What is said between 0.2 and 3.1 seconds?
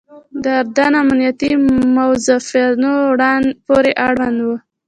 د اردن امنیتي موظفینو